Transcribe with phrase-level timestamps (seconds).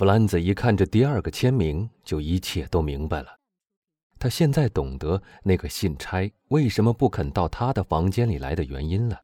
[0.00, 3.38] 弗兰兹一看这第二个签名，就一切都明白了。
[4.18, 9.20] 他现在懂得那个信差为什么不肯到他的房间里来的原因了。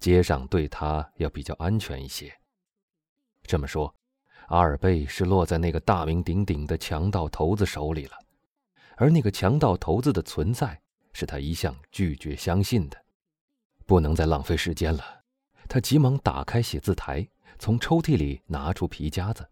[0.00, 2.36] 街上对他要比较安全一些。
[3.44, 3.94] 这么说，
[4.48, 8.18] 阿尔贝是落在那个大名鼎鼎的强盗头子手里了，
[8.96, 10.82] 而那个强盗头子的存在
[11.12, 13.00] 是他一向拒绝相信的。
[13.86, 15.22] 不能再浪费时间了，
[15.68, 17.28] 他急忙打开写字台，
[17.60, 19.48] 从抽屉里拿出皮夹子，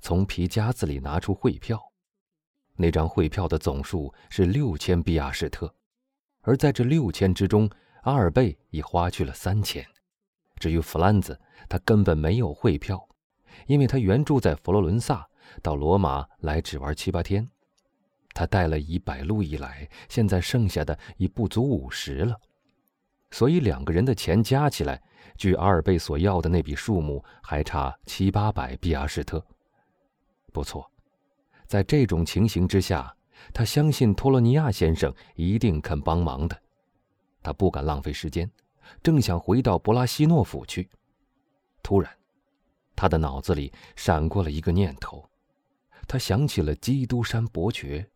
[0.00, 1.80] 从皮夹子里拿出汇票。
[2.76, 5.74] 那张汇票的总数是六千比亚士特，
[6.42, 7.68] 而在这六千之中，
[8.02, 9.84] 阿尔贝已花去了三千。
[10.58, 11.38] 至于弗兰兹，
[11.68, 13.08] 他根本没有汇票。
[13.66, 15.26] 因为他原住在佛罗伦萨，
[15.62, 17.48] 到罗马来只玩七八天，
[18.32, 22.40] 他带了一百路以来，现在剩下的已不足五十了，
[23.32, 25.02] 所以两个人的钱加起来，
[25.36, 29.44] 距阿尔贝所要的那笔数目还差七八百比亚士特。
[30.52, 30.90] 不错，
[31.66, 33.14] 在这种情形之下，
[33.52, 36.60] 他相信托罗尼亚先生一定肯帮忙的。
[37.42, 38.50] 他不敢浪费时间，
[39.02, 40.88] 正想回到博拉西诺府去，
[41.82, 42.10] 突然。
[42.96, 45.24] 他的脑子里闪过了一个念头，
[46.08, 48.10] 他想起了基督山伯爵。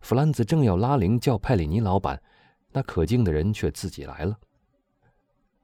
[0.00, 2.20] 弗兰兹正要拉铃叫派里尼老板，
[2.70, 4.38] 那可敬的人却自己来了。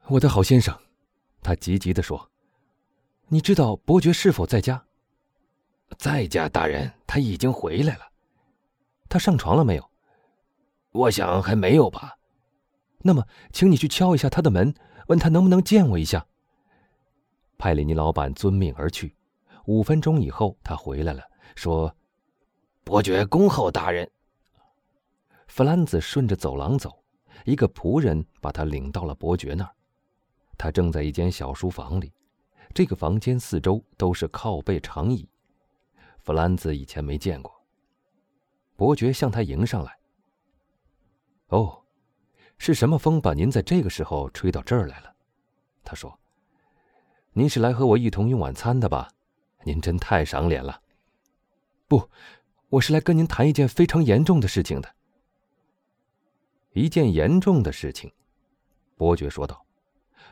[0.06, 0.78] 我的好先生，
[1.42, 2.30] 他急急地说
[3.28, 4.84] ：“你知道伯爵是否在家
[5.96, 8.04] ？”“在家，大人，他已经回来了。
[9.08, 9.90] ”“他上床了没有
[10.92, 12.18] ？”“我想还没有吧。
[13.02, 14.74] ”“那么，请你去敲一下他的门，
[15.06, 16.26] 问他能不能见我一下。”
[17.56, 19.16] 派里尼老板遵命而去。
[19.66, 21.22] 五分钟以后，他回来了，
[21.54, 21.94] 说
[22.84, 24.08] ：“伯爵恭候大人。”
[25.48, 27.02] 弗兰兹顺着走廊走，
[27.44, 29.74] 一个仆人把他领到了伯爵那儿。
[30.56, 32.12] 他正在一间小书房里，
[32.74, 35.28] 这个房间四周都是靠背长椅。
[36.28, 37.50] 弗兰兹以前没见过。
[38.76, 39.98] 伯爵向他迎上来。
[41.48, 41.82] “哦，
[42.58, 45.16] 是什么风把您在这个时候吹到这儿来了？”
[45.82, 46.20] 他说。
[47.32, 49.08] 您是来和我一同用晚餐的吧？
[49.64, 50.82] 您真太赏脸了。
[51.86, 52.10] 不，
[52.68, 54.94] 我是来跟您谈一件非常严重的事情的。
[56.74, 58.12] 一件严重的事情，
[58.98, 59.64] 伯爵说道，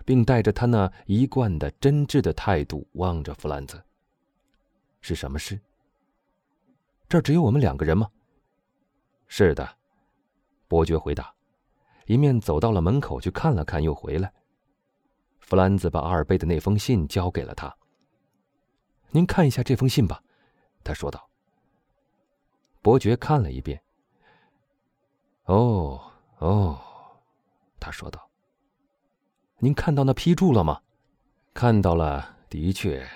[0.04, 3.82] 并带着他那一贯的真挚的态度望着弗兰兹。
[5.00, 5.58] 是什么事？
[7.08, 8.10] 这只有我们两个人吗？
[9.28, 9.76] 是的，
[10.68, 11.34] 伯爵回答，
[12.06, 14.32] 一面走到了门口去看了看，又回来。
[15.38, 17.72] 弗兰兹把阿尔贝的那封信交给了他。
[19.10, 20.22] 您看一下这封信吧，
[20.82, 21.28] 他说道。
[22.82, 23.80] 伯爵看了一遍。
[25.44, 26.80] 哦哦，
[27.78, 28.28] 他说道。
[29.58, 30.80] 您看到那批注了吗？
[31.54, 33.08] 看到了，的确。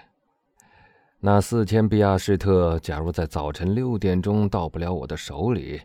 [1.22, 5.78] 那四千比亚士特，假如在早晨六点钟到不了我的手里，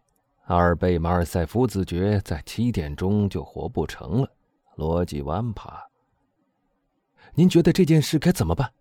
[0.46, 4.32] 阿尔贝马尔塞夫子爵在七点钟就活不成了。
[4.76, 5.90] 罗吉湾帕。
[7.34, 8.72] 您觉得这件事该怎么办？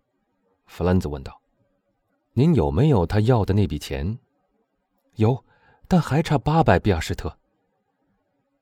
[0.65, 1.41] 弗兰兹问道。
[2.31, 4.17] “您有没有他要的那笔钱
[5.15, 5.43] ？”“有，
[5.89, 7.37] 但还差八百比亚士特。”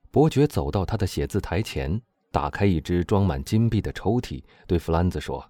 [0.09, 2.01] 伯爵走到他的写字台前，
[2.31, 5.47] 打开一只装满金币的抽屉，对弗兰兹说：“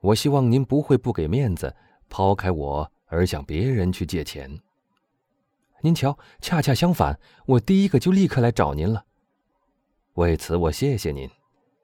[0.00, 1.74] 我希望您不会不给面子，
[2.08, 4.60] 抛开我而向别人去借钱。
[5.82, 9.04] 您瞧，恰恰相反，我第一个就立刻来找您了。
[10.14, 11.28] 为此，我谢谢您。”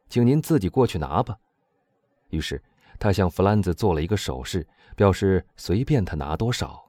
[0.08, 1.36] 请您自己过去拿吧。
[2.30, 2.62] 于是，
[2.96, 6.88] 他向弗兰兹做了一个手势，表示随便他拿多少。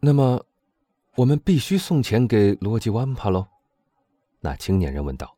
[0.00, 0.42] 那么，
[1.14, 3.46] 我们必须送钱给罗吉湾帕喽？
[4.40, 5.36] 那青年人问道。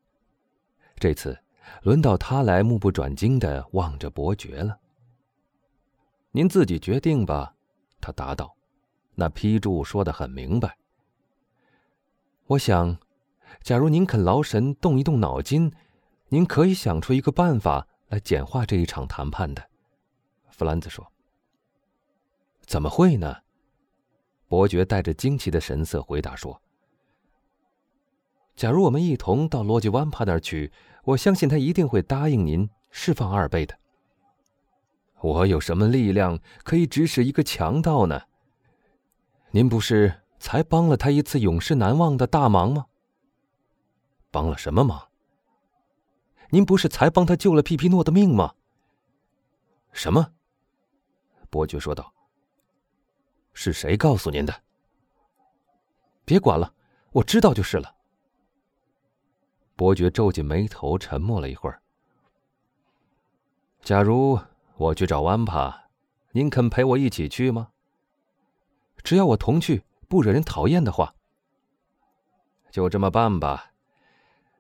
[1.01, 1.37] 这次，
[1.83, 4.79] 轮到他来目不转睛的望着伯爵了。
[6.33, 7.55] 您自己决定吧，
[8.01, 8.57] 他答道。
[9.15, 10.79] 那批注说的很明白。
[12.47, 12.99] 我想，
[13.63, 15.73] 假如您肯劳神动一动脑筋。
[16.33, 19.69] 您可以想出一个办法来简化这一场谈判的，
[20.49, 21.05] 弗兰兹说。
[22.61, 23.39] 怎么会呢？
[24.47, 26.63] 伯爵带着惊奇的神色回答说
[28.55, 30.71] ：“假如我们一同到罗吉湾帕那儿去，
[31.05, 33.79] 我相信他一定会答应您释放阿尔贝的。
[35.21, 38.23] 我有什么力量可以指使一个强盗呢？
[39.51, 42.87] 您不是才帮了他一次永世难忘的大忙吗？
[44.31, 45.09] 帮了什么忙？”
[46.53, 48.55] 您不是才帮他救了皮皮诺的命吗？
[49.93, 50.33] 什么？
[51.49, 52.13] 伯爵说道。
[53.53, 54.63] 是谁告诉您的？
[56.25, 56.75] 别管了，
[57.13, 57.95] 我知道就是了。
[59.81, 61.81] 伯爵皱紧眉头，沉默了一会儿。
[63.81, 64.39] 假如
[64.77, 65.85] 我去找弯帕，
[66.33, 67.71] 您肯陪我一起去吗？
[69.03, 71.15] 只要我同去，不惹人讨厌的话，
[72.71, 73.73] 就这么办吧。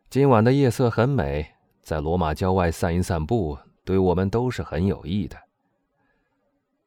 [0.08, 5.36] 今晚的夜色很美，在罗马郊外散一散步，对我们都是很有益的。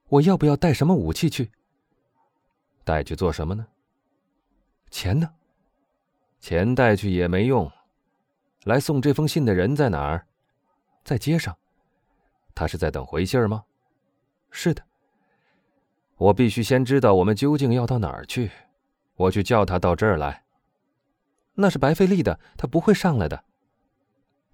[0.07, 1.51] 我要不要带什么武器去？
[2.83, 3.68] 带去做什么呢？
[4.89, 5.35] 钱呢？
[6.39, 7.71] 钱带去也没用。
[8.65, 10.25] 来送这封信的人在哪儿？
[11.04, 11.57] 在街上。
[12.56, 13.63] 他是在等回信吗？
[14.51, 14.83] 是的。
[16.18, 18.51] 我必须先知道我们究竟要到哪儿去。
[19.15, 20.44] 我去叫他到这儿来。
[21.56, 23.44] 那是白费力的，他不会上来的。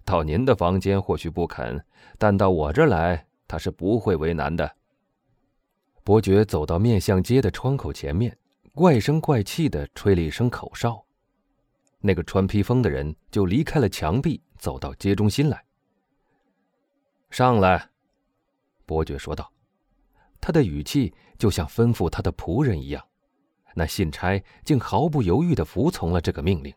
[0.04, 1.84] 到您的房间或许不肯，
[2.18, 4.76] 但到我这儿来，他是不会为难的。
[6.02, 8.36] 伯爵走到面向街的窗口前面，
[8.74, 11.04] 怪声怪气的吹了一声口哨，
[12.00, 15.64] 那个穿披风的人就离开了墙壁，走到街中心来。
[17.30, 17.90] 上来，
[18.86, 19.52] 伯爵说道，
[20.40, 23.04] 他的语气就像吩咐他的仆人一样。
[23.74, 26.74] 那信差竟毫不犹豫的服从了这个命令。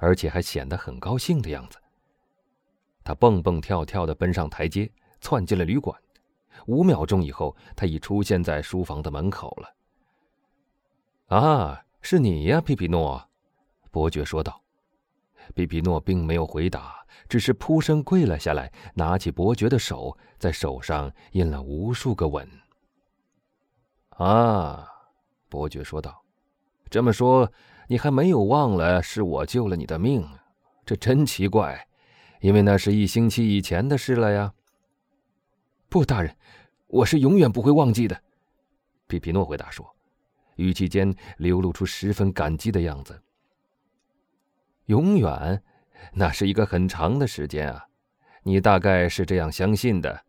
[0.00, 1.78] 而且还显得很高兴的样子。
[3.04, 4.90] 他蹦蹦跳跳的奔上台阶，
[5.20, 5.96] 窜进了旅馆。
[6.66, 9.74] 五秒钟以后，他已出现在书房的门口了。
[11.38, 13.28] “啊，是你呀，皮皮诺！”
[13.96, 14.62] 伯爵说道。
[15.54, 16.96] 皮皮诺并没有回答，
[17.30, 22.46] 只是扑身跪了下来，拿起伯爵的手，在手上印了无数个吻。
[24.18, 24.86] “啊，”
[25.48, 26.22] 伯爵说道
[26.90, 27.50] ，“这么说。”
[27.88, 30.28] 你还没有忘了是我救了你的命，
[30.84, 31.88] 这真奇怪，
[32.40, 34.52] 因为那是一星期以前的事了呀。
[35.88, 36.36] 不，大人，
[36.88, 38.20] 我是永远不会忘记的。”
[39.08, 39.88] 皮皮诺回答说，
[40.56, 43.18] 语气间流露出十分感激的样子。
[44.86, 45.62] “永远，
[46.12, 47.86] 那是一个很长的时间啊，
[48.42, 50.24] 你大概是这样相信的。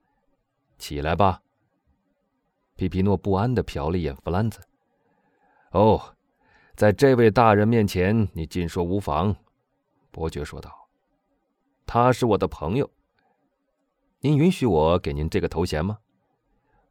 [0.77, 1.42] 起来吧。”
[2.77, 4.59] 皮皮诺不安的瞟了一眼弗兰兹。
[5.71, 6.13] “哦。”
[6.77, 9.36] 在这位大人面前，你尽说无妨。”
[10.12, 10.71] 伯爵说道
[11.88, 12.88] ，“他是我的朋友。
[14.19, 15.98] 您允许我给您这个头衔吗？”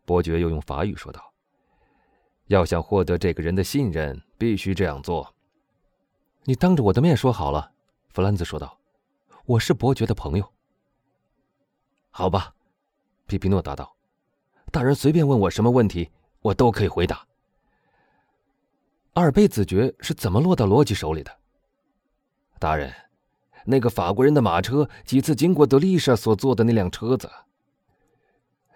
[0.04, 1.32] 伯爵又用法语说道
[2.46, 5.32] ，“要想获得这个人的信任，必须这样做。”
[6.48, 7.72] 你当着我的面说好了。”
[8.08, 8.78] 弗兰兹说道
[9.44, 10.52] ，“我是伯爵的朋友。”
[12.10, 12.54] 好吧，
[13.26, 13.94] 皮皮诺答道
[14.70, 16.08] ，“大人随便问我什么问题，
[16.40, 17.26] 我都可以回答。”
[19.14, 21.36] 阿尔贝子爵是怎么落到罗辑手里的？
[22.60, 22.94] 大人，
[23.64, 27.28] 那个法国人的马车几次经过德丽莎所坐的那辆车子，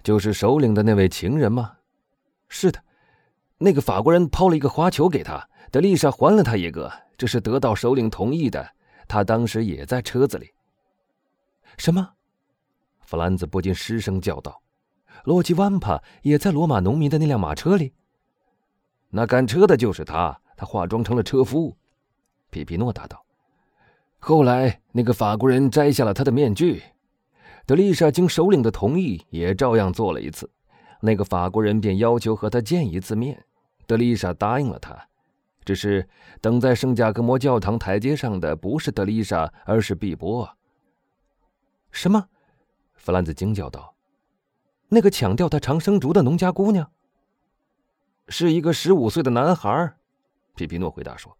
[0.02, 1.76] 就是首领的那位情人吗？
[2.48, 2.82] 是的，
[3.58, 6.90] 那个法国人抛了一个花球给他，德丽莎还了他一个，
[7.20, 8.66] 这是得到首领同意的。
[9.06, 10.54] 他当时也在车子里。
[11.76, 12.12] 什么？
[13.02, 14.62] 弗兰兹不禁失声叫道
[15.24, 17.92] ：“洛基万帕也在罗马农民的那辆马车里？”
[19.10, 21.76] 那赶车的就是他，他化妆成了车夫。
[22.48, 23.22] 皮皮诺答道。
[24.18, 26.82] 后来那个法国人摘下了他的面具，
[27.66, 30.50] 德丽莎经首领的同意，也照样做了一次。
[31.02, 33.44] 那个法国人便要求和他见一次面，
[33.86, 35.09] 德丽莎答应了他。
[35.64, 36.08] 只是
[36.40, 40.48] 等在圣加格摩教堂台阶上的不是德丽莎，而是碧波。
[41.90, 42.28] 什么？
[42.94, 43.94] 弗兰兹惊叫道
[44.88, 46.90] ：“那个抢掉他长生竹的农家姑娘？”
[48.28, 49.94] 是一个十五岁的男孩，
[50.54, 51.36] 皮皮诺回答说：“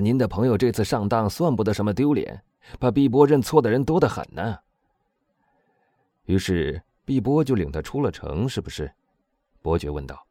[0.00, 2.42] 您的朋友这次上当算不得什么丢脸，
[2.78, 4.58] 把碧波认错的人多得很呢。”
[6.24, 8.92] 于是碧波就领他出了城，是不是？
[9.60, 10.26] 伯爵问道。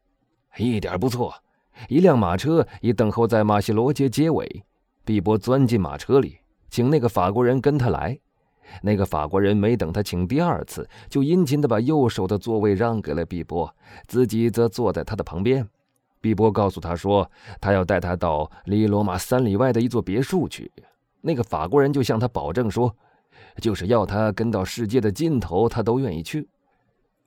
[0.58, 1.34] “一点不错，
[1.88, 4.64] 一辆马车已等候在马西罗街街尾。
[5.04, 6.38] 毕波钻进马车里，
[6.70, 8.18] 请那个法国人跟他来。”
[8.82, 13.72] 那个法国人没等他请第二次，就殷勤地把右手的座位让给了毕波，
[14.08, 15.68] 自己则坐在他的旁边。
[16.20, 20.72] 毕波告诉他说，他要带他到离罗马三里外的一座别墅去。
[21.20, 22.96] 那个法国人就向他保证说，
[23.60, 26.48] 就是要他跟到世界的尽头，他都愿意去。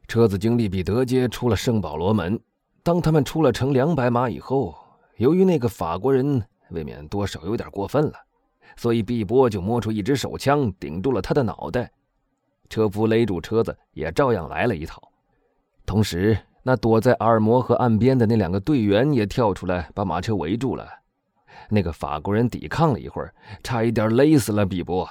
[0.08, 2.40] 车子经历彼得街，出了圣保罗门。
[2.88, 4.74] 当他们出了城两百码以后，
[5.18, 8.14] 由于那个法国人未免多少有点过分了。
[8.78, 11.92] 所以碧波就摸出一支手枪，顶住了他的脑袋。
[12.70, 15.02] 车夫勒住车子，也照样来了一套。
[15.86, 20.88] 同时，那躲在阿尔摩河岸边的那两个队员也跳出来，把马车围住了。
[21.70, 25.06] 那个法国人抵抗了一会儿，差一点勒死了碧波，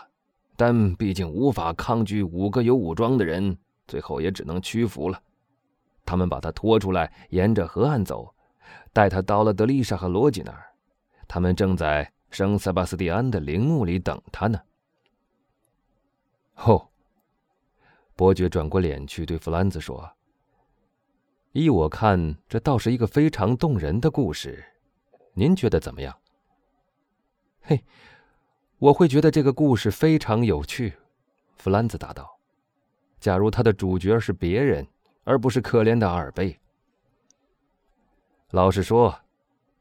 [0.57, 5.21] 但毕竟无法抗拒五个有武装的人，最后也只能屈服了。
[6.07, 8.35] 他们把他拖出来，沿着河岸走，
[8.95, 10.73] 带他到了德丽莎和罗吉那儿。
[11.29, 12.11] 他们正在。
[12.29, 14.61] 圣塞巴斯蒂安的陵墓里等他呢。
[16.57, 16.89] 哦，
[18.15, 20.13] 伯爵转过脸去对弗兰兹说
[21.53, 24.63] ：“依我看，这倒是一个非常动人的故事，
[25.35, 26.15] 您觉得怎么样
[27.63, 27.83] ？”“嘿，
[28.79, 30.95] 我会觉得这个故事非常有趣。”
[31.57, 32.39] 弗兰兹答道。
[33.19, 34.87] “假如他的主角是别人，
[35.27, 36.59] 而不是可怜的阿尔贝。”
[38.53, 39.21] 老实说，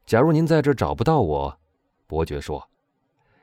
[0.04, 1.58] 假如您在这找不到我，
[2.06, 2.68] 伯爵说，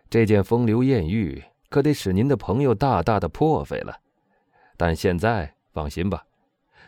[0.09, 3.99] 这件风流艳遇可得使您的朋友大大的破费了。
[4.75, 6.25] 但现在放心吧，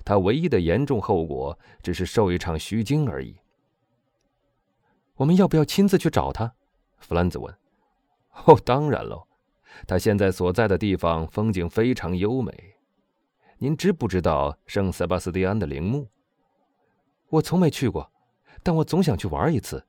[0.04, 3.38] 他唯一的严重后果只是受一场虚惊而已。
[5.16, 6.54] 我们要不要亲自去找他？
[6.98, 7.56] 弗兰兹问。
[8.46, 9.26] 哦，当然喽，
[9.88, 12.75] 他现在所在的地方风景非常优美。
[13.66, 16.08] 您知不知道圣塞巴斯蒂安的陵墓？
[17.30, 18.08] 我从没去过，
[18.62, 19.84] 但我总想去玩一次。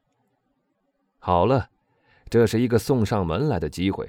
[1.18, 1.68] 好了，
[2.30, 4.08] 这是一个送上门来的机会，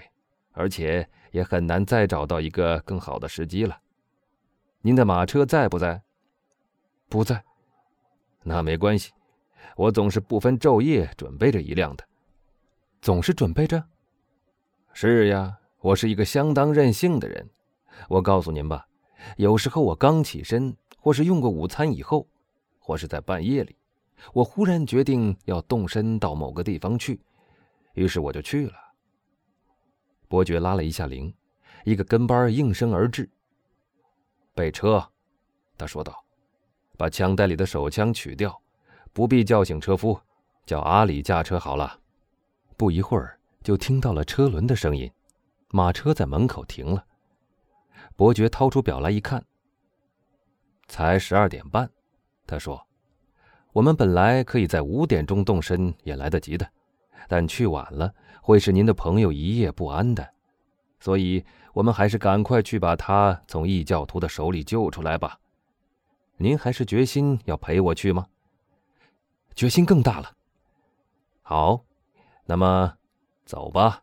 [0.53, 3.77] 而且也很难再找到一个更好的时机了。
[4.79, 6.01] 您的马车在不在？
[7.09, 7.43] 不在。
[8.43, 9.11] 那没关系，
[9.75, 12.07] 我总是不分昼夜准备着一辆的。
[13.01, 13.83] 总是准备着？
[14.93, 17.49] 是呀，我是一个相当任性的人。
[18.07, 18.87] 我告诉您吧，
[19.37, 22.27] 有时候我刚起身，或是用过午餐以后，
[22.79, 23.75] 或是在半夜里，
[24.33, 27.19] 我忽然决定要动身到某个地方去，
[27.93, 28.73] 于是我就去了。
[30.27, 31.33] 伯爵拉了一下铃，
[31.85, 33.29] 一个跟班应声而至。
[34.53, 35.09] 备车，
[35.77, 36.23] 他说道
[36.97, 38.61] ：“把枪袋里的手枪取掉，
[39.13, 40.19] 不必叫醒车夫，
[40.65, 41.99] 叫阿里驾车好了。”
[42.75, 45.11] 不一会儿，就听到了车轮的声音，
[45.69, 47.05] 马车在门口停了。
[48.17, 49.41] 伯爵掏出表来一看，
[50.89, 51.89] 才十二点半。
[52.45, 52.85] 他说
[53.71, 56.69] ：“我们本来可以在五点钟动身，也来得及的，
[57.29, 60.29] 但去晚了会使您的朋友一夜不安的，
[60.99, 65.39] 所以。”我们还是赶快去把他从异教徒的手里救出来吧。
[66.37, 68.25] 您还是决心要陪我去吗？
[69.53, 70.33] 决心更大了。
[71.43, 71.85] 好，
[72.45, 72.97] 那么，
[73.45, 74.01] 走吧。